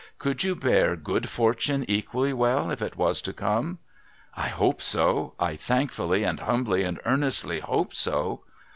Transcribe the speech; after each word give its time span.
Could 0.17 0.43
you 0.43 0.55
bear 0.55 0.95
good 0.95 1.29
fortune 1.29 1.85
equally 1.87 2.33
well, 2.33 2.71
if 2.71 2.81
it 2.81 2.97
was 2.97 3.21
to 3.21 3.31
come?'' 3.33 3.77
I 4.35 4.47
hope 4.47 4.81
so. 4.81 5.35
I 5.39 5.55
thankfully 5.55 6.23
and 6.23 6.39
humbly 6.39 6.81
and 6.83 6.99
earnestly 7.05 7.59
hope 7.59 7.93
BO 8.03 8.41